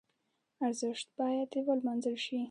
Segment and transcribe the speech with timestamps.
[0.67, 2.39] ارزښت باید ولمانځل شي.